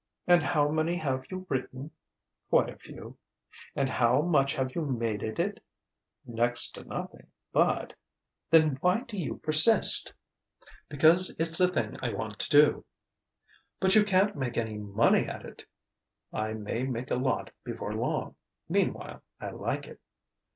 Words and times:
"And 0.25 0.41
how 0.41 0.67
many 0.69 0.95
have 0.95 1.25
you 1.29 1.45
written?" 1.47 1.91
"Quite 2.49 2.69
a 2.71 2.75
few." 2.75 3.19
"And 3.75 3.87
how 3.87 4.23
much 4.23 4.55
have 4.55 4.73
you 4.73 4.81
made 4.83 5.21
at 5.21 5.37
it?" 5.37 5.63
"Next 6.25 6.71
to 6.71 6.83
nothing, 6.83 7.27
but" 7.53 7.93
"Then 8.49 8.77
why 8.81 9.01
do 9.03 9.15
you 9.15 9.37
persist?" 9.37 10.11
"Because 10.89 11.37
it's 11.39 11.59
the 11.59 11.67
thing 11.67 11.97
I 12.01 12.13
want 12.13 12.39
to 12.39 12.49
do." 12.49 12.83
"But 13.79 13.93
you 13.93 14.03
can't 14.03 14.35
make 14.35 14.57
any 14.57 14.79
money 14.79 15.27
at 15.27 15.45
it" 15.45 15.65
"I 16.43 16.53
may 16.53 16.81
make 16.81 17.11
a 17.11 17.15
lot 17.15 17.51
before 17.63 17.93
long. 17.93 18.33
Meanwhile, 18.67 19.21
I 19.39 19.51
like 19.51 19.85
it." 19.85 20.01